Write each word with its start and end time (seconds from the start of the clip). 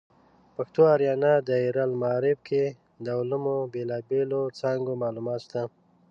پښتو 0.55 0.81
آریانا 0.93 1.33
دایرة 1.47 1.83
المعارف 1.89 2.39
کې 2.47 2.63
د 3.03 3.07
علومو 3.19 3.57
د 3.65 3.69
بیلابیلو 3.73 4.41
څانګو 4.59 4.93
معلومات 5.03 5.39
شته. 5.45 5.61